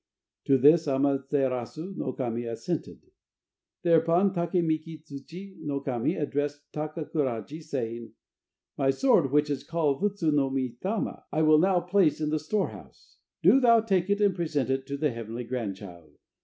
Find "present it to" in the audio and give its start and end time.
14.33-14.97